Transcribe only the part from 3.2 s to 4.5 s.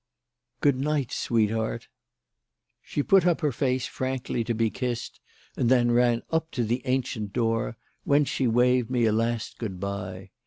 up her face frankly